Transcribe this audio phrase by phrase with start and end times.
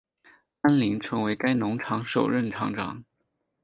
[0.61, 3.03] 安林成为该农场首任场长。